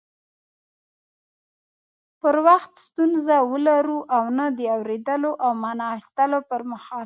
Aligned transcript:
پر 2.21 2.35
وخت 2.47 2.73
ستونزه 2.87 3.37
ولرو 3.51 3.99
او 4.15 4.23
نه 4.37 4.45
د 4.57 4.59
اوريدلو 4.75 5.31
او 5.43 5.51
معنی 5.63 5.85
اخستلو 5.97 6.39
پر 6.49 6.61
مهال 6.71 6.99